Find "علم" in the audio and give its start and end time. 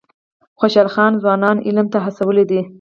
1.67-1.87